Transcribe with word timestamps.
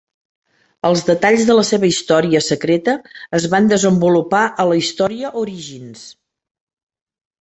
Els 0.87 1.03
detalls 1.09 1.43
de 1.49 1.55
la 1.59 1.65
seva 1.67 1.89
història 1.89 2.41
secreta 2.45 2.95
es 3.41 3.45
van 3.53 3.69
desenvolupar 3.75 4.41
a 4.65 4.67
la 4.73 4.81
història 4.81 5.33
"Origins". 5.43 6.07